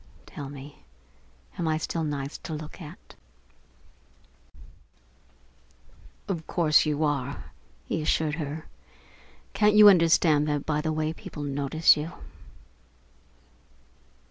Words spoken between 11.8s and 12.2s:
you?"